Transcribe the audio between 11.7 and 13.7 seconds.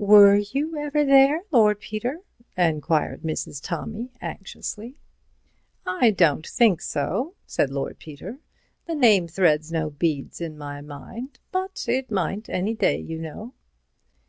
it might, any day, you know."